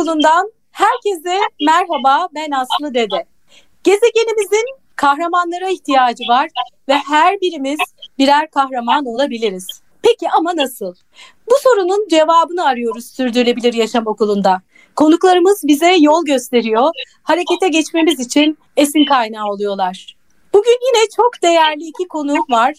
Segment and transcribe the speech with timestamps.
[0.00, 3.24] Okulundan herkese merhaba ben Aslı Dede.
[3.84, 4.64] Gezegenimizin
[4.96, 6.48] kahramanlara ihtiyacı var
[6.88, 7.78] ve her birimiz
[8.18, 9.66] birer kahraman olabiliriz.
[10.02, 10.94] Peki ama nasıl?
[11.50, 14.62] Bu sorunun cevabını arıyoruz Sürdürülebilir Yaşam Okulu'nda.
[14.96, 16.90] Konuklarımız bize yol gösteriyor,
[17.22, 20.16] harekete geçmemiz için esin kaynağı oluyorlar.
[20.52, 22.74] Bugün yine çok değerli iki konuğum var.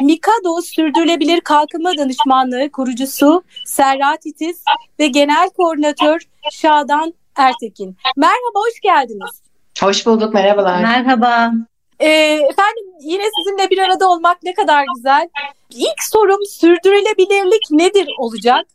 [0.00, 4.62] Mikado Sürdürülebilir Kalkınma Danışmanlığı kurucusu Serra Titiz
[5.00, 7.96] ve Genel Koordinatör Şadan Ertekin.
[8.16, 9.42] Merhaba, hoş geldiniz.
[9.80, 10.82] Hoş bulduk, merhabalar.
[10.82, 11.52] Merhaba.
[12.00, 12.08] Ee,
[12.50, 15.28] efendim yine sizinle bir arada olmak ne kadar güzel.
[15.70, 18.66] İlk sorum sürdürülebilirlik nedir olacak?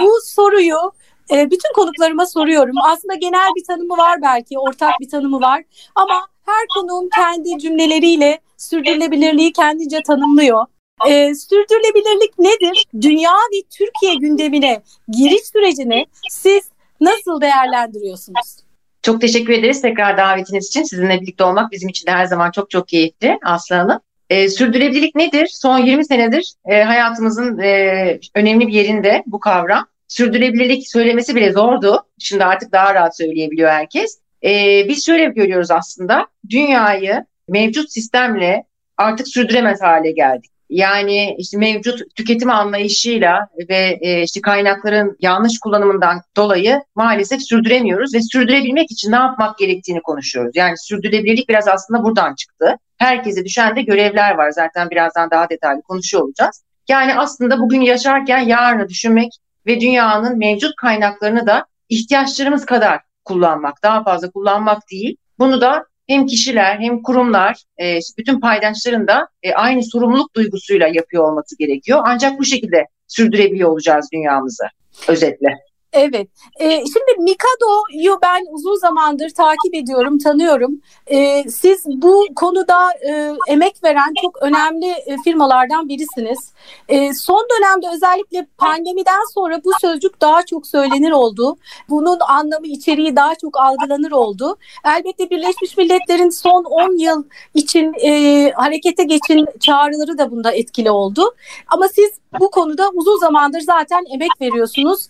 [0.00, 0.92] Bu soruyu
[1.30, 2.74] e, bütün konuklarıma soruyorum.
[2.84, 5.62] Aslında genel bir tanımı var belki, ortak bir tanımı var.
[5.94, 10.66] Ama her konuğum kendi cümleleriyle sürdürülebilirliği kendince tanımlıyor.
[11.08, 12.86] Ee, sürdürülebilirlik nedir?
[13.00, 16.70] Dünya ve Türkiye gündemine giriş sürecini siz
[17.00, 18.56] nasıl değerlendiriyorsunuz?
[19.02, 20.82] Çok teşekkür ederiz tekrar davetiniz için.
[20.82, 24.00] Sizinle birlikte olmak bizim için de her zaman çok çok keyifli Aslı Hanım.
[24.30, 25.46] E, sürdürülebilirlik nedir?
[25.46, 29.86] Son 20 senedir e, hayatımızın e, önemli bir yerinde bu kavram.
[30.08, 32.02] Sürdürülebilirlik söylemesi bile zordu.
[32.18, 34.18] Şimdi artık daha rahat söyleyebiliyor herkes.
[34.44, 36.26] E, biz şöyle görüyoruz aslında.
[36.50, 38.64] Dünyayı mevcut sistemle
[38.96, 40.50] artık sürdüremez hale geldik.
[40.70, 48.22] Yani işte mevcut tüketim anlayışıyla ve e, işte kaynakların yanlış kullanımından dolayı maalesef sürdüremiyoruz ve
[48.22, 50.52] sürdürebilmek için ne yapmak gerektiğini konuşuyoruz.
[50.54, 52.76] Yani sürdürülebilirlik biraz aslında buradan çıktı.
[52.98, 54.50] Herkese düşen de görevler var.
[54.50, 56.64] Zaten birazdan daha detaylı konuşuyor olacağız.
[56.88, 59.32] Yani aslında bugün yaşarken yarını düşünmek
[59.66, 65.16] ve dünyanın mevcut kaynaklarını da ihtiyaçlarımız kadar kullanmak, daha fazla kullanmak değil.
[65.38, 71.24] Bunu da hem kişiler hem kurumlar e, bütün paydaşların da e, aynı sorumluluk duygusuyla yapıyor
[71.24, 72.00] olması gerekiyor.
[72.04, 74.64] Ancak bu şekilde sürdürebiliyor olacağız dünyamızı
[75.08, 75.69] özetle.
[75.92, 76.28] Evet.
[76.60, 80.80] Ee, şimdi Mikado'yu ben uzun zamandır takip ediyorum, tanıyorum.
[81.06, 86.52] Ee, siz bu konuda e, emek veren çok önemli e, firmalardan birisiniz.
[86.88, 91.56] E, son dönemde özellikle pandemiden sonra bu sözcük daha çok söylenir oldu.
[91.88, 94.56] Bunun anlamı, içeriği daha çok algılanır oldu.
[94.84, 97.24] Elbette Birleşmiş Milletler'in son 10 yıl
[97.54, 101.34] için e, harekete geçin çağrıları da bunda etkili oldu.
[101.66, 105.08] Ama siz bu konuda uzun zamandır zaten emek veriyorsunuz.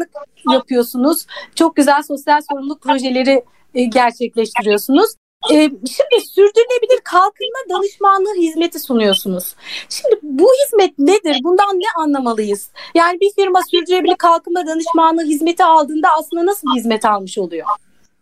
[0.00, 0.10] Danışmanlık
[0.52, 1.26] yapıyorsunuz.
[1.54, 3.44] Çok güzel sosyal sorumluluk projeleri
[3.74, 5.10] e, gerçekleştiriyorsunuz.
[5.50, 9.54] E, şimdi sürdürülebilir kalkınma danışmanlığı hizmeti sunuyorsunuz.
[9.88, 11.40] Şimdi bu hizmet nedir?
[11.44, 12.70] Bundan ne anlamalıyız?
[12.94, 17.66] Yani bir firma sürdürülebilir kalkınma danışmanlığı hizmeti aldığında aslında nasıl bir hizmet almış oluyor?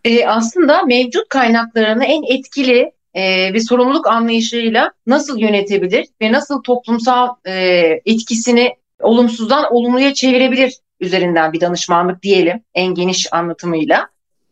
[0.04, 7.28] E, aslında mevcut kaynaklarını en etkili e, bir sorumluluk anlayışıyla nasıl yönetebilir ve nasıl toplumsal
[7.47, 7.53] e,
[8.06, 14.09] etkisini olumsuzdan olumluya çevirebilir üzerinden bir danışmanlık diyelim en geniş anlatımıyla.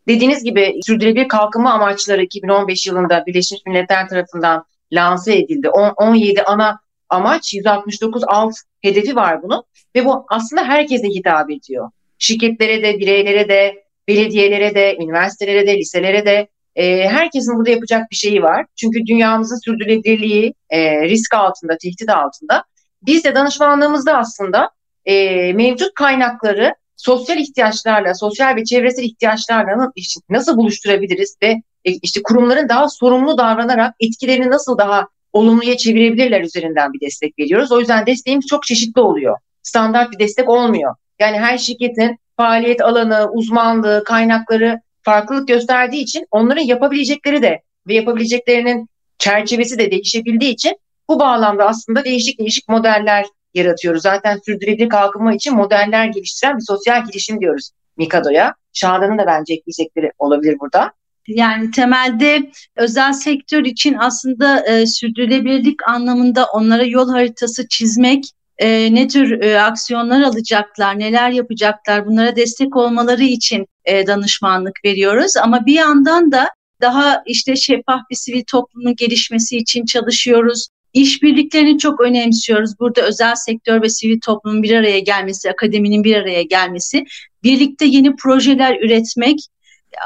[0.08, 5.68] Dediğiniz gibi sürdürülebilir kalkınma amaçları 2015 yılında Birleşmiş Milletler tarafından lanse edildi.
[5.68, 9.64] 10, 17 ana amaç 169 alt hedefi var bunun
[9.94, 11.90] ve bu aslında herkese hitap ediyor.
[12.18, 18.16] Şirketlere de, bireylere de, belediyelere de, üniversitelere de, liselere de e, herkesin burada yapacak bir
[18.16, 18.66] şeyi var.
[18.76, 22.64] Çünkü dünyamızın sürdürülebilirliği e, risk altında, tehdit altında.
[23.02, 24.70] Biz de danışmanlığımızda aslında
[25.04, 29.92] e, mevcut kaynakları sosyal ihtiyaçlarla, sosyal ve çevresel ihtiyaçlarla
[30.30, 36.92] nasıl buluşturabiliriz ve e, işte kurumların daha sorumlu davranarak etkilerini nasıl daha olumluya çevirebilirler üzerinden
[36.92, 37.72] bir destek veriyoruz.
[37.72, 39.38] O yüzden desteğimiz çok çeşitli oluyor.
[39.62, 40.94] Standart bir destek olmuyor.
[41.18, 48.88] Yani her şirketin faaliyet alanı, uzmanlığı, kaynakları farklılık gösterdiği için onların yapabilecekleri de ve yapabileceklerinin
[49.18, 53.26] çerçevesi de değişebildiği için bu bağlamda aslında değişik değişik modeller
[53.58, 54.02] yaratıyoruz.
[54.02, 58.54] Zaten sürdürülebilir kalkınma için modeller geliştiren bir sosyal girişim diyoruz Mikado'ya.
[58.72, 60.92] Şadan'ın da bence ekleyecekleri olabilir burada.
[61.28, 68.24] Yani temelde özel sektör için aslında e, sürdürülebilirlik anlamında onlara yol haritası çizmek,
[68.58, 75.36] e, ne tür e, aksiyonlar alacaklar, neler yapacaklar bunlara destek olmaları için e, danışmanlık veriyoruz.
[75.36, 76.48] Ama bir yandan da
[76.80, 80.68] daha işte şeffaf bir sivil toplumun gelişmesi için çalışıyoruz.
[80.98, 82.70] İşbirliklerini çok önemsiyoruz.
[82.80, 87.04] Burada özel sektör ve sivil toplumun bir araya gelmesi, akademinin bir araya gelmesi,
[87.42, 89.38] birlikte yeni projeler üretmek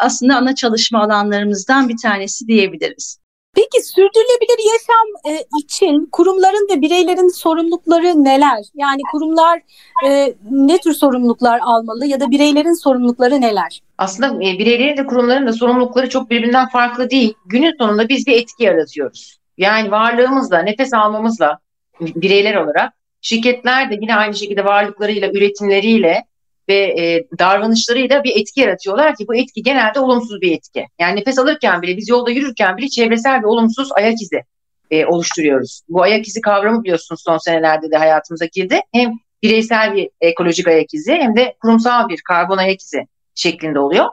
[0.01, 3.19] aslında ana çalışma alanlarımızdan bir tanesi diyebiliriz.
[3.55, 8.59] Peki sürdürülebilir yaşam e, için kurumların ve bireylerin sorumlulukları neler?
[8.75, 9.61] Yani kurumlar
[10.07, 13.81] e, ne tür sorumluluklar almalı ya da bireylerin sorumlulukları neler?
[13.99, 17.35] Aslında e, bireylerin de kurumların da sorumlulukları çok birbirinden farklı değil.
[17.47, 19.42] Günün sonunda biz bir etki yaratıyoruz.
[19.63, 21.59] Yani varlığımızla, nefes almamızla
[22.01, 26.25] bireyler olarak şirketler de yine aynı şekilde varlıklarıyla, üretimleriyle ve
[26.69, 30.87] ve e, davranışlarıyla bir etki yaratıyorlar ki bu etki genelde olumsuz bir etki.
[30.99, 34.43] Yani nefes alırken bile biz yolda yürürken bile çevresel bir olumsuz ayak izi
[34.91, 35.81] e, oluşturuyoruz.
[35.89, 38.81] Bu ayak izi kavramı biliyorsunuz son senelerde de hayatımıza girdi.
[38.93, 39.13] Hem
[39.43, 44.07] bireysel bir ekolojik ayak izi hem de kurumsal bir karbon ayak izi şeklinde oluyor.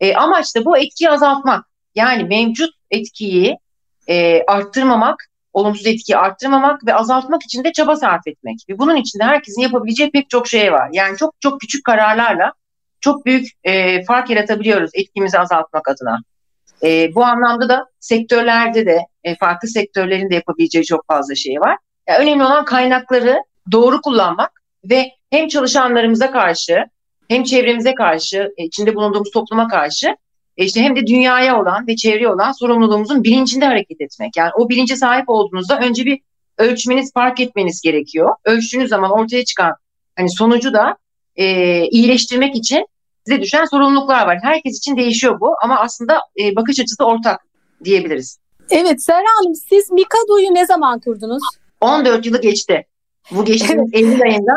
[0.00, 1.64] E, amaç da bu etkiyi azaltmak.
[1.94, 3.58] Yani mevcut etkiyi
[4.08, 8.58] e, arttırmamak, olumsuz etkiyi arttırmamak ve azaltmak için de çaba sarf etmek.
[8.68, 10.88] Ve bunun için de herkesin yapabileceği pek çok şey var.
[10.92, 12.52] Yani çok çok küçük kararlarla
[13.00, 16.18] çok büyük e, fark yaratabiliyoruz etkimizi azaltmak adına.
[16.82, 21.76] E, bu anlamda da sektörlerde de e, farklı sektörlerin de yapabileceği çok fazla şey var.
[22.08, 23.42] Yani önemli olan kaynakları
[23.72, 26.84] doğru kullanmak ve hem çalışanlarımıza karşı
[27.28, 30.16] hem çevremize karşı, e, içinde bulunduğumuz topluma karşı
[30.64, 34.36] işte hem de dünyaya olan ve çevreye olan sorumluluğumuzun bilincinde hareket etmek.
[34.36, 36.20] Yani o bilince sahip olduğunuzda önce bir
[36.58, 38.34] ölçmeniz, fark etmeniz gerekiyor.
[38.44, 39.74] Ölçtüğünüz zaman ortaya çıkan
[40.16, 40.96] hani sonucu da
[41.36, 42.86] e, iyileştirmek için
[43.26, 44.38] size düşen sorumluluklar var.
[44.42, 47.40] Herkes için değişiyor bu ama aslında e, bakış açısı ortak
[47.84, 48.38] diyebiliriz.
[48.70, 51.42] Evet Serra Hanım siz Mikado'yu ne zaman kurdunuz?
[51.80, 52.86] 14 yılı geçti.
[53.30, 54.52] Bu geçtiğimiz Eylül ayında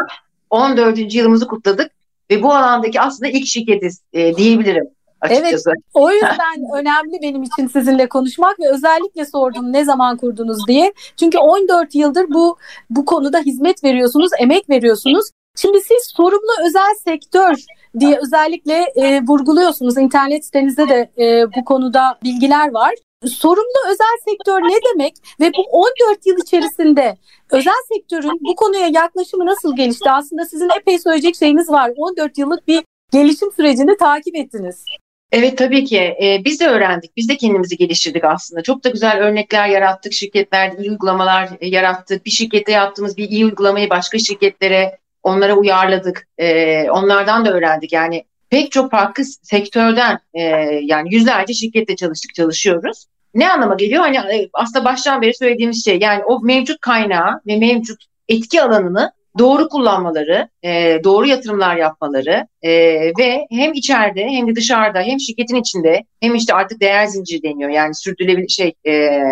[0.49, 1.13] 14.
[1.13, 1.91] yılımızı kutladık
[2.31, 4.85] ve bu alandaki aslında ilk şirketiz e, diyebilirim.
[5.23, 5.69] Açıkçası.
[5.69, 10.93] Evet, o yüzden önemli benim için sizinle konuşmak ve özellikle sordum ne zaman kurdunuz diye.
[11.17, 12.57] Çünkü 14 yıldır bu
[12.89, 15.29] bu konuda hizmet veriyorsunuz, emek veriyorsunuz.
[15.57, 17.55] Şimdi siz sorumlu özel sektör
[17.99, 19.97] diye özellikle e, vurguluyorsunuz.
[19.97, 22.93] İnternet sitenizde de e, bu konuda bilgiler var.
[23.27, 27.17] Sorumlu özel sektör ne demek ve bu 14 yıl içerisinde
[27.51, 30.11] özel sektörün bu konuya yaklaşımı nasıl gelişti?
[30.11, 31.91] Aslında sizin epey söyleyecek şeyiniz var.
[31.97, 34.85] 14 yıllık bir gelişim sürecini takip ettiniz.
[35.33, 36.15] Evet tabii ki.
[36.21, 37.17] Ee, biz de öğrendik.
[37.17, 38.63] Biz de kendimizi geliştirdik aslında.
[38.63, 40.13] Çok da güzel örnekler yarattık.
[40.13, 42.25] Şirketler, iyi uygulamalar yarattık.
[42.25, 46.27] Bir şirkette yaptığımız bir iyi uygulamayı başka şirketlere, onlara uyarladık.
[46.37, 47.93] Ee, onlardan da öğrendik.
[47.93, 50.41] Yani pek çok farklı sektörden e,
[50.83, 53.05] yani yüzlerce şirkette çalıştık, çalışıyoruz.
[53.33, 54.01] Ne anlama geliyor?
[54.01, 59.11] Hani e, aslında baştan beri söylediğimiz şey yani o mevcut kaynağı ve mevcut etki alanını
[59.39, 62.71] doğru kullanmaları, e, doğru yatırımlar yapmaları e,
[63.19, 67.69] ve hem içeride hem de dışarıda hem şirketin içinde hem işte artık değer zinciri deniyor
[67.69, 69.23] yani sürdürülebilir şey e,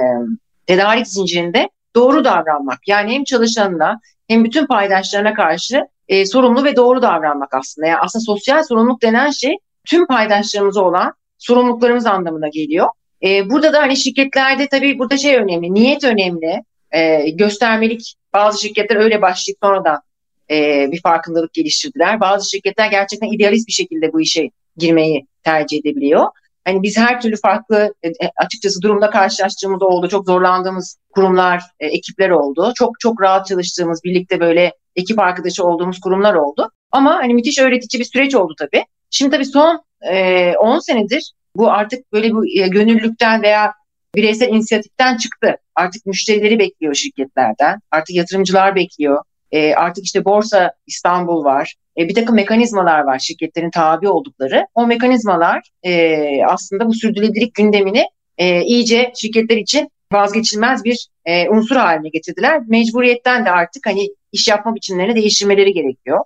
[0.68, 2.80] tedarik zincirinde doğru davranmak.
[2.88, 7.88] Yani hem çalışanına hem bütün paydaşlarına karşı e, sorumlu ve doğru davranmak aslında.
[7.88, 9.58] Yani aslında sosyal sorumluluk denen şey
[9.88, 12.88] tüm paydaşlarımıza olan sorumluluklarımız anlamına geliyor.
[13.24, 18.16] E, burada da hani şirketlerde tabii burada şey önemli, niyet önemli, e, göstermelik.
[18.34, 20.02] Bazı şirketler öyle başlayıp sonradan
[20.52, 22.20] e, bir farkındalık geliştirdiler.
[22.20, 26.28] Bazı şirketler gerçekten idealist bir şekilde bu işe girmeyi tercih edebiliyor.
[26.66, 30.10] Hani biz her türlü farklı e, e, açıkçası durumda karşılaştığımız oldu.
[30.10, 32.72] Çok zorlandığımız kurumlar, e, ekipler oldu.
[32.76, 36.72] Çok çok rahat çalıştığımız, birlikte böyle ekip arkadaşı olduğumuz kurumlar oldu.
[36.92, 38.86] Ama hani müthiş öğretici bir süreç oldu tabii.
[39.10, 39.84] Şimdi tabii son
[40.60, 43.74] 10 senedir bu artık böyle bu gönüllülükten veya
[44.16, 45.58] bireysel inisiyatiften çıktı.
[45.76, 47.80] Artık müşterileri bekliyor şirketlerden.
[47.92, 49.24] Artık yatırımcılar bekliyor.
[49.52, 51.76] E, artık işte Borsa İstanbul var.
[51.98, 54.68] E, bir takım mekanizmalar var şirketlerin tabi oldukları.
[54.76, 58.06] O mekanizmalar e, aslında bu sürdürülebilirlik gündemini
[58.38, 62.62] e, iyice şirketler için vazgeçilmez bir e, unsur haline getirdiler.
[62.68, 66.20] Mecburiyetten de artık hani iş yapma biçimlerini değiştirmeleri gerekiyor.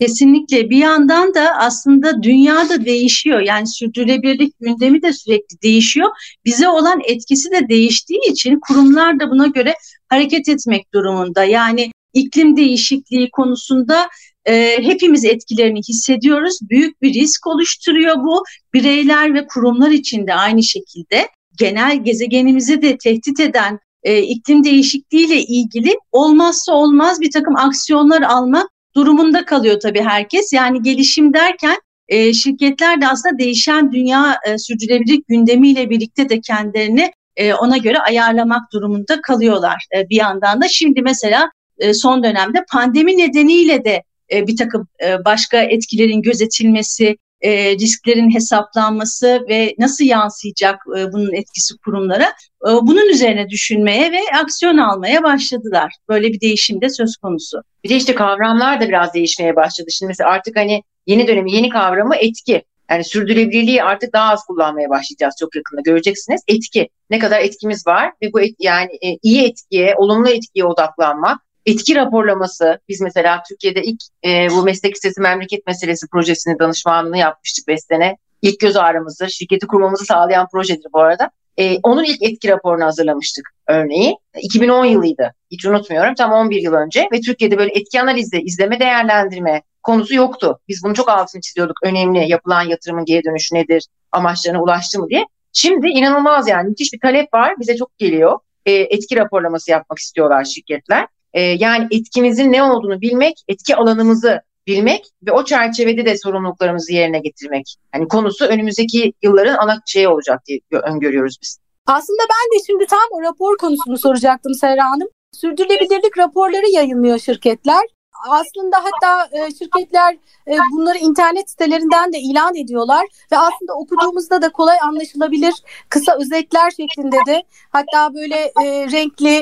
[0.00, 3.40] Kesinlikle bir yandan da aslında dünya da değişiyor.
[3.40, 6.10] Yani sürdürülebilirlik gündemi de sürekli değişiyor.
[6.44, 9.74] Bize olan etkisi de değiştiği için kurumlar da buna göre
[10.08, 11.44] hareket etmek durumunda.
[11.44, 14.08] Yani iklim değişikliği konusunda
[14.44, 16.58] e, hepimiz etkilerini hissediyoruz.
[16.62, 18.44] Büyük bir risk oluşturuyor bu.
[18.74, 21.28] Bireyler ve kurumlar için de aynı şekilde
[21.58, 28.70] genel gezegenimizi de tehdit eden e, iklim değişikliğiyle ilgili olmazsa olmaz bir takım aksiyonlar almak
[28.98, 30.52] durumunda kalıyor tabii herkes.
[30.52, 31.76] Yani gelişim derken
[32.08, 37.98] e, şirketler de aslında değişen dünya e, sürdürülebilirlik gündemiyle birlikte de kendilerini e, ona göre
[37.98, 40.68] ayarlamak durumunda kalıyorlar e, bir yandan da.
[40.68, 44.02] Şimdi mesela e, son dönemde pandemi nedeniyle de
[44.32, 51.32] e, bir takım e, başka etkilerin gözetilmesi, e, risklerin hesaplanması ve nasıl yansıyacak e, bunun
[51.32, 52.24] etkisi kurumlara
[52.68, 55.94] e, bunun üzerine düşünmeye ve aksiyon almaya başladılar.
[56.08, 57.62] Böyle bir değişim de söz konusu.
[57.84, 59.88] Bir de işte kavramlar da biraz değişmeye başladı.
[59.90, 62.62] Şimdi mesela artık hani yeni dönemi yeni kavramı etki.
[62.90, 66.42] Yani sürdürülebilirliği artık daha az kullanmaya başlayacağız çok yakında göreceksiniz.
[66.48, 66.88] Etki.
[67.10, 71.94] Ne kadar etkimiz var ve bu et, yani e, iyi etkiye, olumlu etkiye odaklanmak etki
[71.94, 72.80] raporlaması.
[72.88, 78.16] Biz mesela Türkiye'de ilk e, bu meslek lisesi memleket meselesi projesini danışmanlığını yapmıştık Besten'e.
[78.42, 79.28] İlk göz ağrımızdır.
[79.28, 81.30] Şirketi kurmamızı sağlayan projedir bu arada.
[81.58, 84.16] E, onun ilk etki raporunu hazırlamıştık örneği.
[84.36, 85.34] 2010 yılıydı.
[85.50, 86.14] Hiç unutmuyorum.
[86.14, 90.58] Tam 11 yıl önce ve Türkiye'de böyle etki analizi, izleme değerlendirme konusu yoktu.
[90.68, 91.76] Biz bunu çok altını çiziyorduk.
[91.82, 93.86] Önemli yapılan yatırımın geri dönüşü nedir?
[94.12, 95.26] Amaçlarına ulaştı mı diye.
[95.52, 97.54] Şimdi inanılmaz yani müthiş bir talep var.
[97.60, 98.38] Bize çok geliyor.
[98.66, 101.06] E, etki raporlaması yapmak istiyorlar şirketler.
[101.34, 107.18] E, yani etkimizin ne olduğunu bilmek, etki alanımızı bilmek ve o çerçevede de sorumluluklarımızı yerine
[107.18, 107.76] getirmek.
[107.92, 111.58] Hani konusu önümüzdeki yılların ana şeyi olacak diye öngörüyoruz biz.
[111.86, 115.08] Aslında ben de şimdi tam o rapor konusunu soracaktım Serra Hanım.
[115.32, 117.82] Sürdürülebilirlik raporları yayınlıyor şirketler.
[118.28, 120.14] Aslında hatta e, şirketler
[120.48, 125.54] e, bunları internet sitelerinden de ilan ediyorlar ve aslında okuduğumuzda da kolay anlaşılabilir
[125.88, 129.36] kısa özetler şeklinde de hatta böyle e, renkli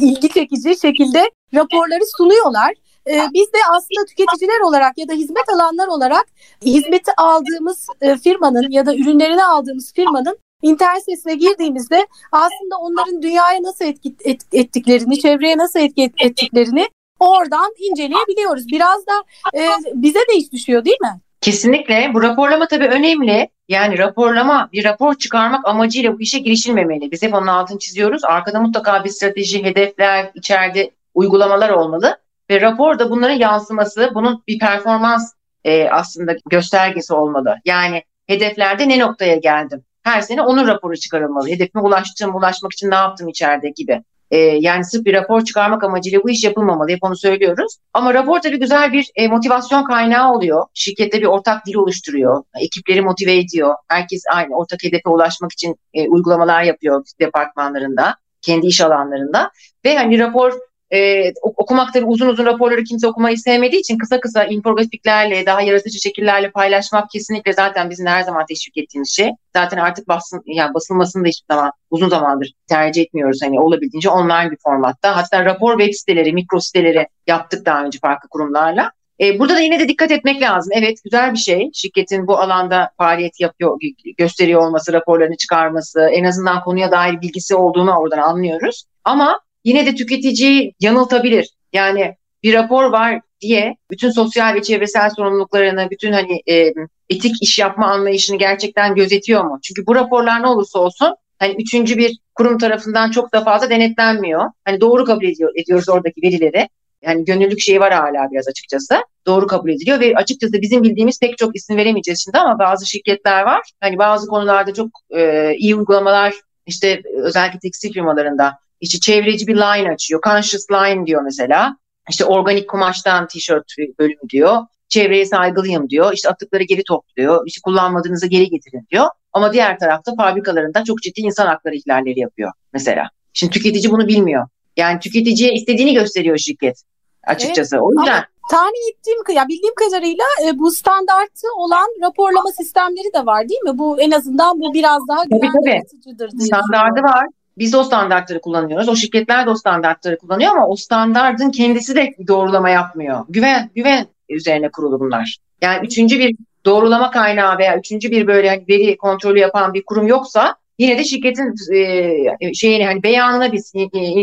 [0.00, 2.72] ilgi çekici şekilde raporları sunuyorlar.
[3.10, 6.26] Ee, biz de aslında tüketiciler olarak ya da hizmet alanlar olarak
[6.64, 13.62] hizmeti aldığımız e, firmanın ya da ürünlerini aldığımız firmanın internet sitesine girdiğimizde aslında onların dünyaya
[13.62, 16.88] nasıl etki et, ettiklerini, çevreye nasıl etki ettiklerini
[17.20, 18.66] oradan inceleyebiliyoruz.
[18.68, 19.12] Biraz da
[19.54, 21.20] e, bize de iş düşüyor değil mi?
[21.40, 22.10] Kesinlikle.
[22.14, 23.48] Bu raporlama tabii önemli.
[23.68, 27.10] Yani raporlama, bir rapor çıkarmak amacıyla bu işe girişilmemeli.
[27.10, 28.24] Biz hep onun altını çiziyoruz.
[28.24, 32.18] Arkada mutlaka bir strateji, hedefler, içeride uygulamalar olmalı.
[32.50, 35.32] Ve rapor da bunların yansıması, bunun bir performans
[35.64, 37.56] e, aslında göstergesi olmalı.
[37.64, 39.84] Yani hedeflerde ne noktaya geldim?
[40.02, 41.48] Her sene onun raporu çıkarılmalı.
[41.48, 44.02] Hedefime ulaştım, ulaşmak için ne yaptım içeride gibi.
[44.30, 46.90] E, yani sırf bir rapor çıkarmak amacıyla bu iş yapılmamalı.
[46.90, 47.76] Hep onu söylüyoruz.
[47.92, 50.66] Ama rapor tabii güzel bir e, motivasyon kaynağı oluyor.
[50.74, 52.42] Şirkette bir ortak dil oluşturuyor.
[52.60, 53.74] Ekipleri motive ediyor.
[53.88, 59.50] Herkes aynı ortak hedefe ulaşmak için e, uygulamalar yapıyor departmanlarında, kendi iş alanlarında.
[59.84, 60.52] Ve hani rapor
[60.94, 66.50] e, okumak uzun uzun raporları kimse okumayı sevmediği için kısa kısa infografiklerle, daha yaratıcı şekillerle
[66.50, 69.30] paylaşmak kesinlikle zaten bizim her zaman teşvik ettiğimiz şey.
[69.56, 73.38] Zaten artık basın, yani basılmasını da hiçbir zaman uzun zamandır tercih etmiyoruz.
[73.42, 75.16] Hani olabildiğince online bir formatta.
[75.16, 78.90] Hatta rapor web siteleri, mikro siteleri yaptık daha önce farklı kurumlarla.
[79.20, 80.72] E, burada da yine de dikkat etmek lazım.
[80.76, 81.70] Evet güzel bir şey.
[81.74, 83.78] Şirketin bu alanda faaliyet yapıyor,
[84.18, 88.84] gösteriyor olması, raporlarını çıkarması, en azından konuya dair bilgisi olduğunu oradan anlıyoruz.
[89.04, 91.50] Ama yine de tüketiciyi yanıltabilir.
[91.72, 96.72] Yani bir rapor var diye bütün sosyal ve çevresel sorumluluklarını, bütün hani e,
[97.10, 99.58] etik iş yapma anlayışını gerçekten gözetiyor mu?
[99.62, 104.50] Çünkü bu raporlar ne olursa olsun hani üçüncü bir kurum tarafından çok da fazla denetlenmiyor.
[104.64, 106.68] Hani doğru kabul ediyor, ediyoruz oradaki verileri.
[107.02, 108.94] Yani gönüllülük şeyi var hala biraz açıkçası.
[109.26, 113.42] Doğru kabul ediliyor ve açıkçası bizim bildiğimiz pek çok isim veremeyeceğiz şimdi ama bazı şirketler
[113.42, 113.62] var.
[113.80, 116.34] Hani bazı konularda çok e, iyi uygulamalar
[116.66, 120.20] işte özellikle tekstil firmalarında işte çevreci bir line açıyor.
[120.24, 121.76] Conscious line diyor mesela.
[122.10, 123.64] İşte organik kumaştan tişört
[123.98, 124.58] bölümü diyor.
[124.88, 126.12] Çevreye saygılıyım diyor.
[126.12, 127.46] İşte atıkları geri topluyor.
[127.46, 129.06] İşte kullanmadığınızı geri getirin diyor.
[129.32, 133.10] Ama diğer tarafta fabrikalarında çok ciddi insan hakları ihlalleri yapıyor mesela.
[133.32, 134.48] Şimdi tüketici bunu bilmiyor.
[134.76, 136.82] Yani tüketiciye istediğini gösteriyor şirket
[137.26, 137.76] açıkçası.
[137.76, 143.12] Evet, o yüzden ama tahmin ettiğim ya bildiğim kadarıyla e, bu standartı olan raporlama sistemleri
[143.14, 143.78] de var değil mi?
[143.78, 146.28] Bu en azından bu biraz daha güven yaratıcıdır.
[146.28, 147.26] Standardı var.
[147.58, 148.88] Biz o standartları kullanıyoruz.
[148.88, 153.24] O şirketler de o standartları kullanıyor ama o standartın kendisi de doğrulama yapmıyor.
[153.28, 155.38] Güven, güven üzerine kurulu bunlar.
[155.62, 160.06] Yani üçüncü bir doğrulama kaynağı veya üçüncü bir böyle hani veri kontrolü yapan bir kurum
[160.06, 163.72] yoksa yine de şirketin e, şeyini hani beyanına biz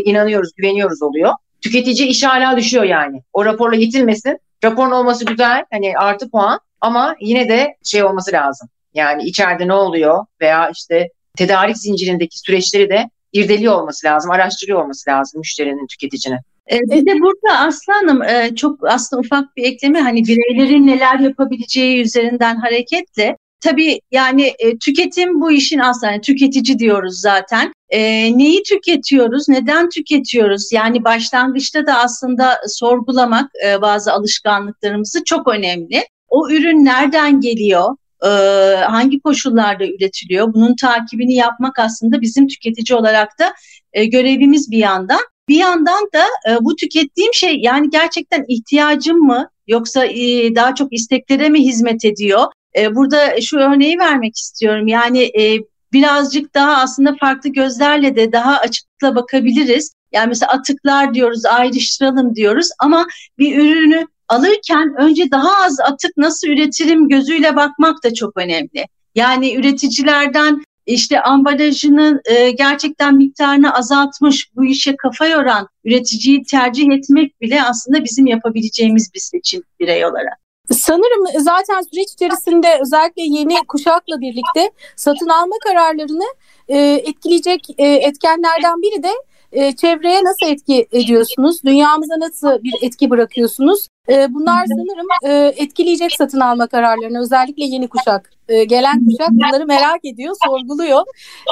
[0.06, 1.34] inanıyoruz, güveniyoruz oluyor.
[1.62, 3.22] Tüketici iş hala düşüyor yani.
[3.34, 4.40] O raporla yetinmesin.
[4.64, 8.70] Raporun olması güzel hani artı puan ama yine de şey olması lazım.
[8.94, 15.10] Yani içeride ne oluyor veya işte tedarik zincirindeki süreçleri de irdeliyor olması lazım, araştırıyor olması
[15.10, 16.40] lazım müşterinin, tüketicinin.
[16.72, 22.02] E, bir de burada Aslanım e, çok aslında ufak bir ekleme hani bireylerin neler yapabileceği
[22.02, 27.74] üzerinden hareketle tabii yani e, tüketim bu işin aslında yani tüketici diyoruz zaten.
[27.90, 28.00] E,
[28.38, 30.72] neyi tüketiyoruz, neden tüketiyoruz?
[30.72, 36.06] Yani başlangıçta da aslında sorgulamak e, bazı alışkanlıklarımızı çok önemli.
[36.30, 37.96] O ürün nereden geliyor?
[38.26, 38.28] E,
[38.76, 43.54] hangi koşullarda üretiliyor bunun takibini yapmak aslında bizim tüketici olarak da
[43.94, 45.22] e, görevimiz bir yandan.
[45.50, 50.94] Bir yandan da e, bu tükettiğim şey yani gerçekten ihtiyacım mı yoksa e, daha çok
[50.94, 52.46] isteklere mi hizmet ediyor?
[52.78, 55.60] E, burada şu örneği vermek istiyorum yani e,
[55.94, 59.94] birazcık daha aslında farklı gözlerle de daha açıkla bakabiliriz.
[60.12, 63.06] Yani mesela atıklar diyoruz, ayrıştıralım diyoruz ama
[63.38, 68.86] bir ürünü alırken önce daha az atık nasıl üretirim gözüyle bakmak da çok önemli.
[69.16, 77.42] Yani üreticilerden işte ambalajının e, gerçekten miktarını azaltmış, bu işe kafa yoran üreticiyi tercih etmek
[77.42, 80.38] bile aslında bizim yapabileceğimiz bir seçim birey olarak.
[80.72, 86.26] Sanırım zaten süreç içerisinde özellikle yeni kuşakla birlikte satın alma kararlarını
[86.68, 89.12] e, etkileyecek e, etkenlerden biri de
[89.52, 91.64] e, çevreye nasıl etki ediyorsunuz?
[91.66, 93.88] Dünyamıza nasıl bir etki bırakıyorsunuz?
[94.10, 98.30] E, bunlar sanırım e, etkileyecek satın alma kararlarını özellikle yeni kuşak.
[98.50, 101.04] E, gelen kuşak bunları merak ediyor, sorguluyor.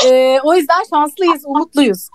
[0.06, 2.10] E, o yüzden şanslıyız, umutluyuz.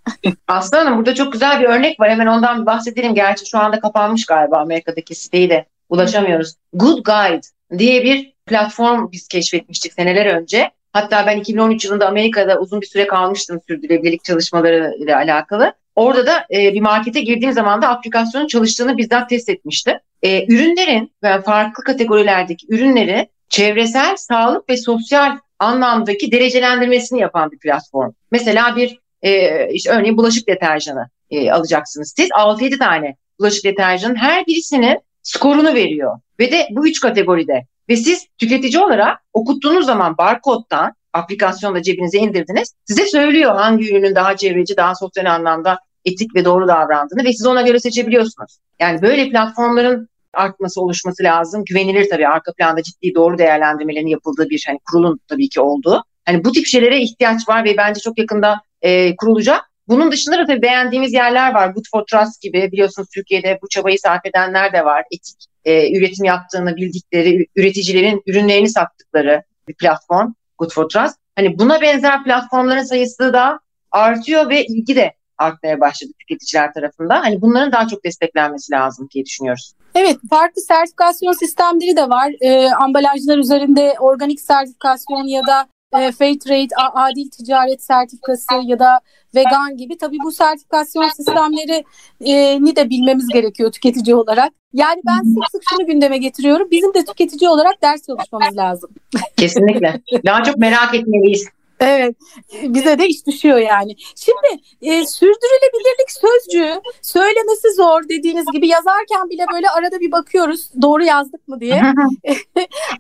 [0.48, 2.10] Aslı Hanım burada çok güzel bir örnek var.
[2.10, 3.14] Hemen ondan bahsedelim.
[3.14, 6.54] Gerçi şu anda kapanmış galiba Amerika'daki siteyi de ulaşamıyoruz.
[6.72, 7.46] Good Guide
[7.78, 10.70] diye bir platform biz keşfetmiştik seneler önce.
[10.94, 15.72] Hatta ben 2013 yılında Amerika'da uzun bir süre kalmıştım sürdürülebilirlik çalışmaları ile alakalı.
[15.94, 19.94] Orada da e, bir markete girdiğim zaman da aplikasyonun çalıştığını bizzat test etmiştim.
[20.22, 28.12] E, ürünlerin ve farklı kategorilerdeki ürünleri çevresel, sağlık ve sosyal anlamdaki derecelendirmesini yapan bir platform.
[28.30, 32.14] Mesela bir e, işte örneğin bulaşık deterjanı e, alacaksınız.
[32.16, 36.18] Siz 6-7 tane bulaşık deterjanın her birisinin skorunu veriyor.
[36.40, 37.66] Ve de bu üç kategoride.
[37.88, 42.74] Ve siz tüketici olarak okuttuğunuz zaman barkodtan aplikasyonda cebinize indirdiniz.
[42.84, 47.46] Size söylüyor hangi ürünün daha çevreci, daha sosyal anlamda etik ve doğru davrandığını ve siz
[47.46, 48.58] ona göre seçebiliyorsunuz.
[48.80, 51.64] Yani böyle platformların artması, oluşması lazım.
[51.64, 56.04] Güvenilir tabii arka planda ciddi doğru değerlendirmelerin yapıldığı bir hani kurulun tabii ki olduğu.
[56.24, 59.70] Hani bu tip şeylere ihtiyaç var ve bence çok yakında e, kurulacak.
[59.88, 61.68] Bunun dışında da tabii beğendiğimiz yerler var.
[61.68, 65.04] Good for Trust gibi biliyorsunuz Türkiye'de bu çabayı sarf edenler de var.
[65.10, 71.16] Etik e, üretim yaptığını bildikleri, üreticilerin ürünlerini sattıkları bir platform Good for Trust.
[71.36, 77.22] Hani buna benzer platformların sayısı da artıyor ve ilgi de artmaya başladı tüketiciler tarafından.
[77.22, 79.74] Hani bunların daha çok desteklenmesi lazım diye düşünüyoruz.
[79.94, 82.32] Evet, farklı sertifikasyon sistemleri de var.
[82.40, 85.68] E, ambalajlar üzerinde organik sertifikasyon ya da
[86.00, 89.00] e, fair trade, adil ticaret sertifikası ya da
[89.34, 94.52] vegan gibi tabii bu sertifikasyon sistemlerini de bilmemiz gerekiyor tüketici olarak.
[94.74, 96.70] Yani ben sık sık şunu gündeme getiriyorum.
[96.70, 98.90] Bizim de tüketici olarak ders çalışmamız lazım.
[99.36, 100.00] Kesinlikle.
[100.26, 101.48] Daha çok merak etmeliyiz.
[101.84, 102.16] Evet
[102.62, 103.96] bize de iş düşüyor yani.
[104.16, 111.04] Şimdi e, sürdürülebilirlik sözcüğü söylemesi zor dediğiniz gibi yazarken bile böyle arada bir bakıyoruz doğru
[111.04, 111.74] yazdık mı diye.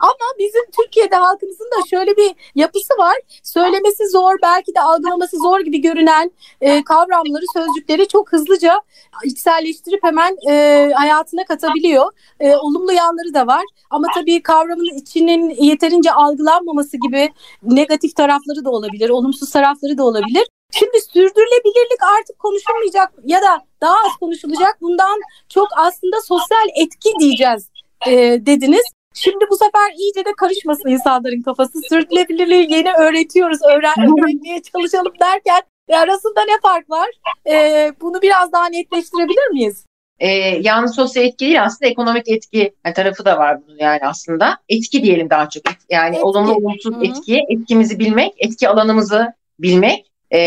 [0.00, 3.16] Ama bizim Türkiye'de halkımızın da şöyle bir yapısı var.
[3.42, 6.30] Söylemesi zor belki de algılaması zor gibi görünen
[6.60, 8.80] e, kavramları sözcükleri çok hızlıca
[9.24, 12.12] içselleştirip hemen e, hayatına katabiliyor.
[12.40, 13.64] E, olumlu yanları da var.
[13.90, 17.30] Ama tabii kavramın içinin yeterince algılanmaması gibi
[17.62, 20.46] negatif tarafları da olabilir, olumsuz tarafları da olabilir.
[20.72, 24.80] Şimdi sürdürülebilirlik artık konuşulmayacak ya da daha az konuşulacak.
[24.80, 27.70] Bundan çok aslında sosyal etki diyeceğiz
[28.06, 28.12] e,
[28.46, 28.84] dediniz.
[29.14, 31.78] Şimdi bu sefer iyice de karışmasın insanların kafası.
[31.88, 37.08] Sürdürülebilirliği yeni öğretiyoruz, öğren öğrenmeye çalışalım derken ve arasında ne fark var?
[37.46, 39.84] E, bunu biraz daha netleştirebilir miyiz?
[40.18, 40.28] E,
[40.62, 44.58] yalnız sosyal etki değil aslında ekonomik etki tarafı da var bunun yani aslında.
[44.68, 45.62] Etki diyelim daha çok.
[45.90, 46.24] Yani etki.
[46.24, 47.04] olumlu olumsuz Hı-hı.
[47.04, 50.40] etki, etkimizi bilmek, etki alanımızı bilmek e,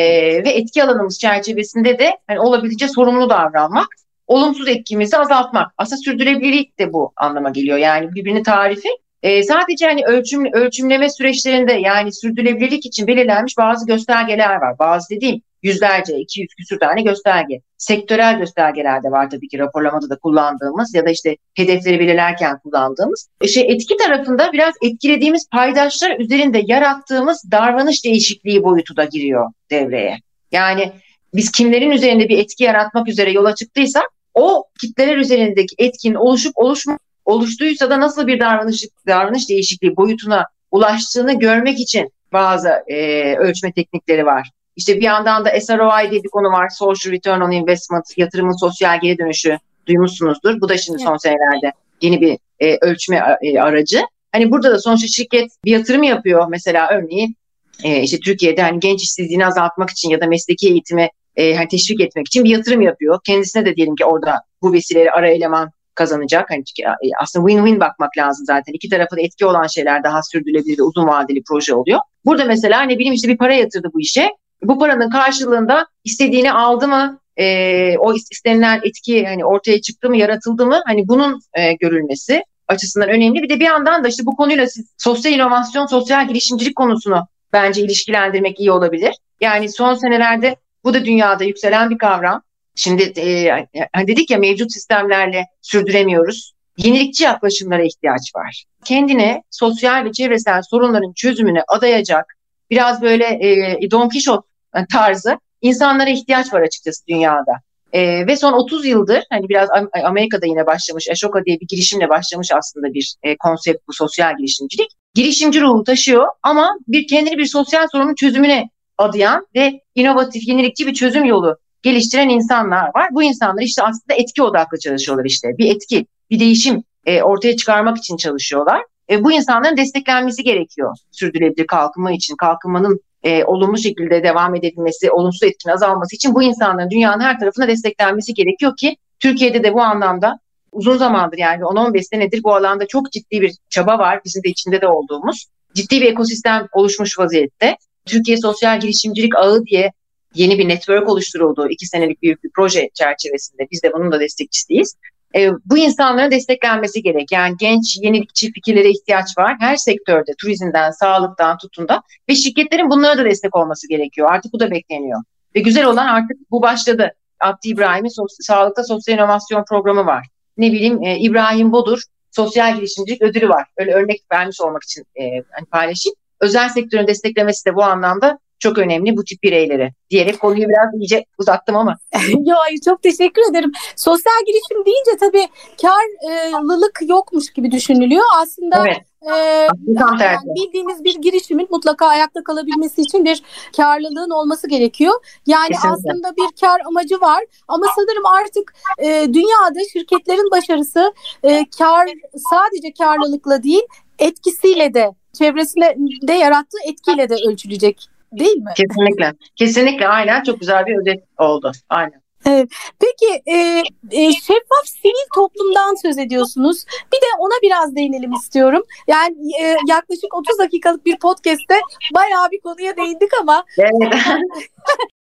[0.44, 3.88] ve etki alanımız çerçevesinde de hani olabildiğince sorumlu davranmak,
[4.28, 5.72] olumsuz etkimizi azaltmak.
[5.78, 7.78] Aslında sürdürülebilirlik de bu anlama geliyor.
[7.78, 8.90] Yani birbirini tarifi
[9.24, 14.80] e, sadece hani ölçüm, ölçümleme süreçlerinde yani sürdürülebilirlik için belirlenmiş bazı göstergeler var.
[14.80, 17.62] Bazı dediğim yüzlerce, 200 küsür tane gösterge.
[17.78, 23.30] Sektörel göstergeler de var tabii ki raporlamada da kullandığımız ya da işte hedefleri belirlerken kullandığımız.
[23.42, 30.18] E şey etki tarafında biraz etkilediğimiz paydaşlar üzerinde yarattığımız davranış değişikliği boyutu da giriyor devreye.
[30.52, 30.92] Yani
[31.34, 37.00] biz kimlerin üzerinde bir etki yaratmak üzere yola çıktıysak o kitleler üzerindeki etkin oluşup oluşma,
[37.26, 44.26] oluştuysa da nasıl bir davranış davranış değişikliği boyutuna ulaştığını görmek için bazı e, ölçme teknikleri
[44.26, 44.50] var.
[44.78, 46.70] İşte bir yandan da SROI diye bir konu var.
[46.70, 50.62] Social Return on Investment, yatırımın sosyal geri dönüşü duymuşsunuzdur.
[50.62, 54.02] Bu da şimdi son senelerde yeni bir e, ölçme e, aracı.
[54.32, 56.48] Hani burada da sonuçta şirket bir yatırım yapıyor.
[56.50, 57.36] Mesela örneğin
[57.84, 62.02] e, işte Türkiye'de hani genç işsizliğini azaltmak için ya da mesleki eğitimi e, hani teşvik
[62.02, 63.20] etmek için bir yatırım yapıyor.
[63.26, 66.50] Kendisine de diyelim ki orada bu vesileyle ara eleman kazanacak.
[66.50, 68.74] Hani e, aslında win-win bakmak lazım zaten.
[68.74, 72.00] İki tarafı da etki olan şeyler daha sürdürülebilir ve uzun vadeli proje oluyor.
[72.26, 74.30] Burada mesela ne bileyim işte bir para yatırdı bu işe.
[74.64, 77.20] Bu paranın karşılığında istediğini aldı mı?
[77.38, 80.82] E, o istenilen etki hani ortaya çıktı mı, yaratıldı mı?
[80.86, 83.44] Hani bunun e, görülmesi açısından önemli.
[83.44, 87.82] Bir de bir yandan da işte bu konuyla siz, sosyal inovasyon, sosyal girişimcilik konusunu bence
[87.82, 89.16] ilişkilendirmek iyi olabilir.
[89.42, 92.42] Yani son senelerde bu da dünyada yükselen bir kavram.
[92.76, 93.50] Şimdi e,
[93.94, 96.54] hani dedik ya mevcut sistemlerle sürdüremiyoruz.
[96.78, 98.64] Yenilikçi yaklaşımlara ihtiyaç var.
[98.86, 102.37] Kendine sosyal ve çevresel sorunların çözümüne adayacak
[102.70, 104.48] biraz böyle e, Don Quixote
[104.92, 107.52] tarzı insanlara ihtiyaç var açıkçası dünyada.
[107.94, 109.70] E, ve son 30 yıldır hani biraz
[110.04, 114.90] Amerika'da yine başlamış Ashoka diye bir girişimle başlamış aslında bir e, konsept bu sosyal girişimcilik.
[115.14, 120.94] Girişimci ruhu taşıyor ama bir kendini bir sosyal sorunun çözümüne adayan ve inovatif, yenilikçi bir
[120.94, 123.10] çözüm yolu geliştiren insanlar var.
[123.12, 125.58] Bu insanlar işte aslında etki odaklı çalışıyorlar işte.
[125.58, 128.82] Bir etki, bir değişim e, ortaya çıkarmak için çalışıyorlar.
[129.10, 132.36] E, bu insanların desteklenmesi gerekiyor sürdürülebilir kalkınma için.
[132.36, 137.68] Kalkınmanın e, olumlu şekilde devam edebilmesi, olumsuz etkinin azalması için bu insanların dünyanın her tarafına
[137.68, 140.40] desteklenmesi gerekiyor ki Türkiye'de de bu anlamda
[140.72, 144.22] uzun zamandır yani 10-15 senedir bu alanda çok ciddi bir çaba var.
[144.26, 145.46] Bizim de içinde de olduğumuz.
[145.74, 147.78] Ciddi bir ekosistem oluşmuş vaziyette.
[148.06, 149.92] Türkiye Sosyal Girişimcilik Ağı diye
[150.36, 151.70] yeni bir network oluşturuldu.
[151.70, 153.68] iki senelik büyük bir proje çerçevesinde.
[153.72, 154.96] Biz de bunun da destekçisiyiz.
[155.36, 157.32] E, bu insanların desteklenmesi gerek.
[157.32, 159.56] Yani genç, yenilikçi fikirlere ihtiyaç var.
[159.60, 164.32] Her sektörde, turizmden, sağlıktan tutun da ve şirketlerin bunlara da destek olması gerekiyor.
[164.32, 165.22] Artık bu da bekleniyor.
[165.56, 167.14] Ve güzel olan artık bu başladı.
[167.40, 170.28] Abdi İbrahim'in sos- Sağlıkta Sosyal İnovasyon Programı var.
[170.58, 173.66] Ne bileyim e, İbrahim Bodur Sosyal Girişimcilik Ödülü var.
[173.78, 176.16] Öyle örnek vermiş olmak için e, hani paylaşayım.
[176.40, 181.26] Özel sektörün desteklemesi de bu anlamda çok önemli bu tip bireyleri diyerek konuyu biraz iyice
[181.38, 181.98] uzattım ama.
[182.46, 183.72] Yo, çok teşekkür ederim.
[183.96, 185.48] Sosyal girişim deyince tabii
[185.82, 188.24] karlılık yokmuş gibi düşünülüyor.
[188.42, 188.98] Aslında evet.
[189.22, 193.44] Ee, yani bildiğimiz bir girişimin mutlaka ayakta kalabilmesi için bir
[193.78, 195.14] karlılığın olması gerekiyor.
[195.48, 195.90] Yani Kesinlikle.
[195.90, 202.10] aslında bir kar amacı var ama sanırım artık e, dünyada şirketlerin başarısı e, kar
[202.52, 203.84] sadece karlılıkla değil
[204.20, 205.96] etkisiyle de çevresinde
[206.28, 208.72] de yarattığı etkiyle de ölçülecek değil mi?
[208.76, 209.34] Kesinlikle.
[209.56, 211.72] Kesinlikle aynen çok güzel bir ödül oldu.
[211.90, 212.22] Aynen.
[212.46, 212.70] Evet.
[213.00, 216.86] Peki e, e, şeffaf sivil toplumdan söz ediyorsunuz.
[217.14, 218.84] Bir de ona biraz değinelim istiyorum.
[219.08, 221.80] Yani e, yaklaşık 30 dakikalık bir podcast'te
[222.16, 223.92] bayağı bir konuya değindik ama evet.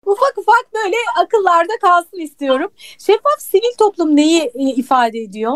[0.06, 2.72] ufak ufak böyle akıllarda kalsın istiyorum.
[3.00, 5.56] Şeffaf sivil toplum neyi e, ifade ediyor?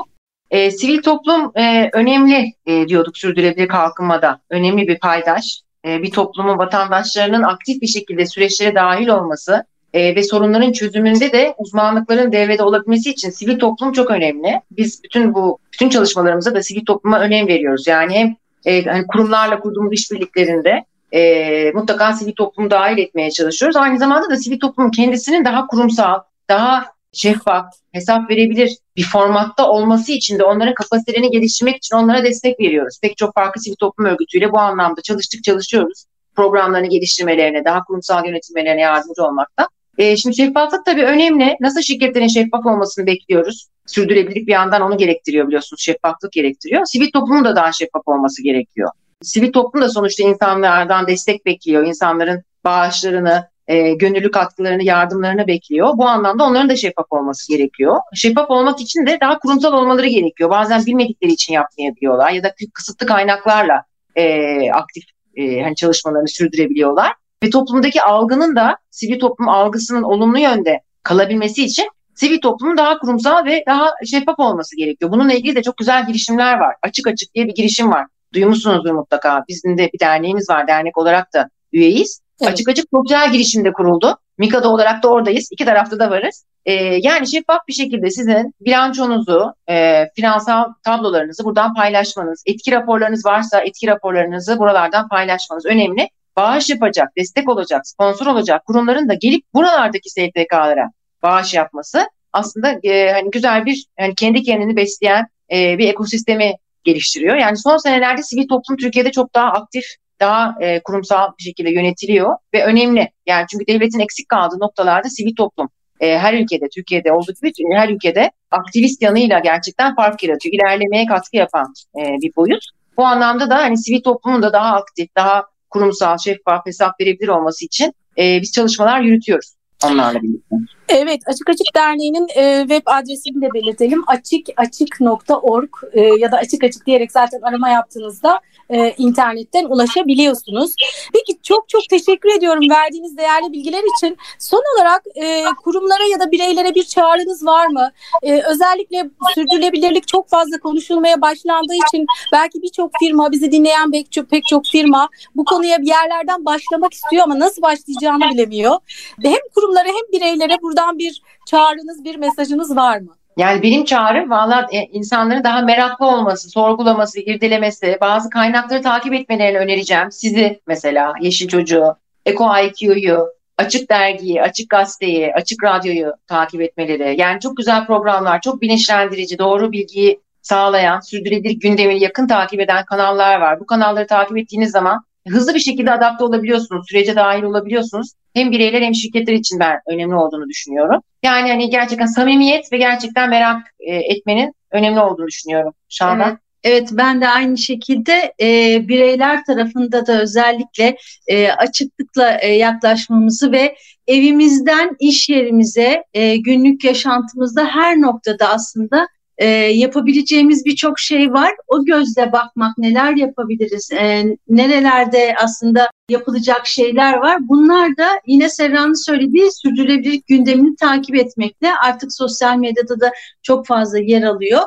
[0.52, 4.42] E, sivil toplum e, önemli e, diyorduk sürdürülebilir kalkınmada.
[4.50, 5.65] Önemli bir paydaş.
[5.86, 11.56] E, bir toplumun vatandaşlarının aktif bir şekilde süreçlere dahil olması e, ve sorunların çözümünde de
[11.58, 14.62] uzmanlıkların devrede olabilmesi için sivil toplum çok önemli.
[14.72, 17.88] Biz bütün bu bütün çalışmalarımıza da sivil topluma önem veriyoruz.
[17.88, 23.76] Yani hem e, hani kurumlarla kurduğumuz işbirliklerinde e, mutlaka sivil toplumu dahil etmeye çalışıyoruz.
[23.76, 26.20] Aynı zamanda da sivil toplumun kendisinin daha kurumsal,
[26.50, 32.60] daha şeffaf, hesap verebilir bir formatta olması için de onların kapasitelerini geliştirmek için onlara destek
[32.60, 33.00] veriyoruz.
[33.02, 36.06] Pek çok farklı sivil toplum örgütüyle bu anlamda çalıştık çalışıyoruz.
[36.36, 39.68] Programlarını geliştirmelerine, daha kurumsal yönetilmelerine yardımcı olmakta.
[39.98, 41.58] E, şimdi şeffaflık tabii önemli.
[41.60, 43.68] Nasıl şirketlerin şeffaf olmasını bekliyoruz?
[43.86, 45.82] Sürdürülebilirlik bir yandan onu gerektiriyor biliyorsunuz.
[45.82, 46.86] Şeffaflık gerektiriyor.
[46.86, 48.90] Sivil toplumun da daha şeffaf olması gerekiyor.
[49.22, 51.86] Sivil toplum da sonuçta insanlardan destek bekliyor.
[51.86, 55.98] İnsanların bağışlarını, e, gönüllü katkılarını, yardımlarını bekliyor.
[55.98, 57.96] Bu anlamda onların da şeffaf olması gerekiyor.
[58.14, 60.50] Şeffaf olmak için de daha kurumsal olmaları gerekiyor.
[60.50, 63.84] Bazen bilmedikleri için yapmayabiliyorlar ya da kısıtlı kaynaklarla
[64.16, 65.04] e, aktif
[65.36, 67.14] e, hani çalışmalarını sürdürebiliyorlar.
[67.44, 73.46] Ve toplumdaki algının da sivil toplum algısının olumlu yönde kalabilmesi için sivil toplumun daha kurumsal
[73.46, 75.12] ve daha şeffaf olması gerekiyor.
[75.12, 76.76] Bununla ilgili de çok güzel girişimler var.
[76.82, 78.06] Açık Açık diye bir girişim var.
[78.34, 79.46] Duymuşsunuzdur mutlaka.
[79.48, 80.68] Bizim de bir derneğimiz var.
[80.68, 82.22] Dernek olarak da üyeyiz.
[82.42, 82.54] Evet.
[82.54, 84.18] Açık Açık sosyal girişimde kuruldu.
[84.38, 85.48] Mikado olarak da oradayız.
[85.52, 86.46] İki tarafta da varız.
[86.66, 93.62] Ee, yani şeffaf bir şekilde sizin bilançonuzu, e, finansal tablolarınızı buradan paylaşmanız, etki raporlarınız varsa
[93.62, 100.10] etki raporlarınızı buralardan paylaşmanız önemli bağış yapacak, destek olacak, sponsor olacak kurumların da gelip buralardaki
[100.10, 100.92] STK'lara
[101.24, 107.36] bağış yapması aslında e, hani güzel bir yani kendi kendini besleyen e, bir ekosistemi geliştiriyor.
[107.36, 109.86] Yani son senelerde sivil toplum Türkiye'de çok daha aktif,
[110.20, 113.12] daha e, kurumsal bir şekilde yönetiliyor ve önemli.
[113.26, 117.90] Yani çünkü devletin eksik kaldığı noktalarda sivil toplum e, her ülkede, Türkiye'de olduğu gibi her
[117.90, 120.54] ülkede aktivist yanıyla gerçekten fark yaratıyor.
[120.56, 122.64] İlerlemeye katkı yapan e, bir boyut.
[122.98, 127.66] Bu anlamda da hani sivil toplumun da daha aktif, daha kurumsal, şeffaf, hesap verebilir olması
[127.66, 130.56] için e, biz çalışmalar yürütüyoruz onlarla birlikte.
[130.90, 134.04] Evet, Açık Açık Derneği'nin e, web adresini de belirtelim.
[134.08, 140.76] açıkaçık.org e, ya da açık açık diyerek zaten arama yaptığınızda e, internetten ulaşabiliyorsunuz.
[141.14, 144.18] Peki çok çok teşekkür ediyorum verdiğiniz değerli bilgiler için.
[144.40, 147.92] Son olarak e, kurumlara ya da bireylere bir çağrınız var mı?
[148.24, 154.30] E, özellikle sürdürülebilirlik çok fazla konuşulmaya başlandığı için belki birçok firma, bizi dinleyen pek çok,
[154.30, 158.76] pek çok firma bu konuya bir yerlerden başlamak istiyor ama nasıl başlayacağını bilemiyor.
[159.24, 163.16] Hem kurumlara hem bireylere buradan bir çağrınız, bir mesajınız var mı?
[163.38, 169.58] Yani benim çağrım valla e, insanların daha meraklı olması, sorgulaması, irdelemesi, bazı kaynakları takip etmelerini
[169.58, 170.12] önereceğim.
[170.12, 177.22] Sizi mesela Yeşil Çocuğu, Eko IQ'yu, Açık Dergiyi, Açık Gazeteyi, Açık Radyo'yu takip etmeleri.
[177.22, 183.42] Yani çok güzel programlar, çok bilinçlendirici, doğru bilgiyi sağlayan, sürdürülebilir gündemini yakın takip eden kanallar
[183.42, 183.60] var.
[183.60, 188.12] Bu kanalları takip ettiğiniz zaman hızlı bir şekilde adapte olabiliyorsunuz, sürece dahil olabiliyorsunuz.
[188.34, 191.02] Hem bireyler hem şirketler için ben önemli olduğunu düşünüyorum.
[191.24, 196.30] Yani hani gerçekten samimiyet ve gerçekten merak e, etmenin önemli olduğunu düşünüyorum Şadan.
[196.30, 196.40] Evet.
[196.68, 203.76] Evet ben de aynı şekilde e, bireyler tarafında da özellikle e, açıklıkla e, yaklaşmamızı ve
[204.08, 211.52] evimizden iş yerimize e, günlük yaşantımızda her noktada aslında e, yapabileceğimiz birçok şey var.
[211.68, 217.38] O gözle bakmak neler yapabiliriz, e, nerelerde aslında yapılacak şeyler var.
[217.42, 223.12] Bunlar da yine Serra'nın söylediği sürdürülebilir gündemini takip etmekle artık sosyal medyada da
[223.44, 224.62] çok fazla yer alıyor.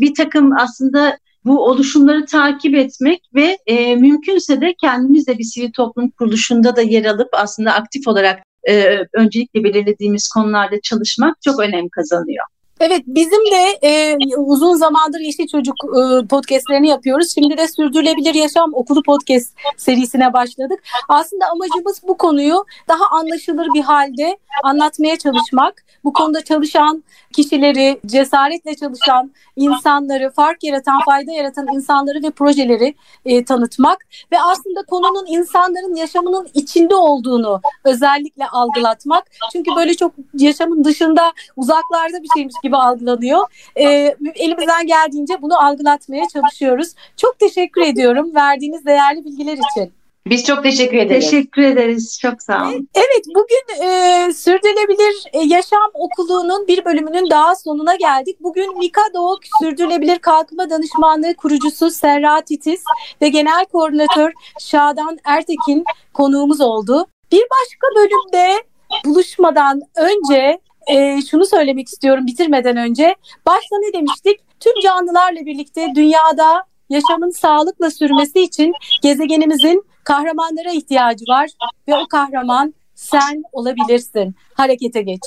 [0.00, 5.72] Bir takım aslında bu oluşumları takip etmek ve e, mümkünse de kendimiz de bir sivil
[5.72, 11.88] toplum kuruluşunda da yer alıp aslında aktif olarak e, öncelikle belirlediğimiz konularda çalışmak çok önem
[11.88, 12.44] kazanıyor.
[12.80, 17.34] Evet bizim de e, uzun zamandır Yeşil Çocuk e, podcastlerini yapıyoruz.
[17.34, 20.82] Şimdi de Sürdürülebilir Yaşam Okulu podcast serisine başladık.
[21.08, 25.84] Aslında amacımız bu konuyu daha anlaşılır bir halde anlatmaya çalışmak.
[26.04, 33.44] Bu konuda çalışan kişileri, cesaretle çalışan insanları, fark yaratan, fayda yaratan insanları ve projeleri e,
[33.44, 39.24] tanıtmak ve aslında konunun insanların yaşamının içinde olduğunu özellikle algılatmak.
[39.52, 43.46] Çünkü böyle çok yaşamın dışında uzaklarda bir şeymiş gibi algılanıyor.
[43.76, 46.94] E, elimizden geldiğince bunu algılatmaya çalışıyoruz.
[47.16, 49.92] Çok teşekkür ediyorum verdiğiniz değerli bilgiler için.
[50.26, 51.30] Biz çok teşekkür ederiz.
[51.30, 52.18] Teşekkür ederiz.
[52.22, 52.88] Çok sağ olun.
[52.94, 58.36] Evet, bugün e, Sürdürülebilir e, Yaşam Okulu'nun bir bölümünün daha sonuna geldik.
[58.40, 62.82] Bugün Mikado Sürdürülebilir Kalkınma Danışmanlığı kurucusu Serra Titiz
[63.22, 67.06] ve Genel Koordinatör Şadan Ertekin konuğumuz oldu.
[67.32, 68.62] Bir başka bölümde
[69.04, 73.14] buluşmadan önce e, şunu söylemek istiyorum bitirmeden önce.
[73.46, 74.40] Başta ne demiştik?
[74.60, 78.72] Tüm canlılarla birlikte dünyada yaşamın sağlıkla sürmesi için
[79.02, 81.50] gezegenimizin kahramanlara ihtiyacı var
[81.88, 84.34] ve o kahraman sen olabilirsin.
[84.54, 85.20] Harekete geç.